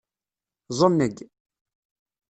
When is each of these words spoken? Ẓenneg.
Ẓenneg. 0.79 1.17